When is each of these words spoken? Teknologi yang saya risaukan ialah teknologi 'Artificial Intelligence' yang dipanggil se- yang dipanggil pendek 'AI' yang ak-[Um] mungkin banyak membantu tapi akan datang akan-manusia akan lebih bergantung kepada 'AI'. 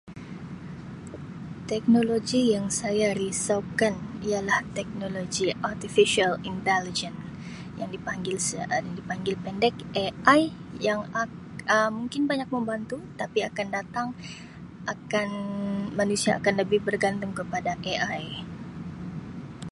Teknologi 1.71 2.41
yang 2.57 2.67
saya 2.81 3.07
risaukan 3.21 3.95
ialah 4.27 4.59
teknologi 4.77 5.47
'Artificial 5.65 6.31
Intelligence' 6.51 7.25
yang 7.79 7.89
dipanggil 7.95 8.37
se- 8.47 8.65
yang 8.83 8.95
dipanggil 8.99 9.35
pendek 9.45 9.73
'AI' 9.97 10.47
yang 10.87 11.01
ak-[Um] 11.23 11.91
mungkin 11.99 12.23
banyak 12.29 12.49
membantu 12.55 12.97
tapi 13.21 13.39
akan 13.49 13.67
datang 13.77 14.07
akan-manusia 14.93 16.31
akan 16.41 16.53
lebih 16.65 16.79
bergantung 16.87 17.33
kepada 17.39 17.71
'AI'. 17.87 18.31